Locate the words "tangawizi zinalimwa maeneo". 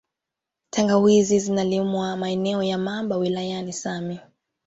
0.69-2.63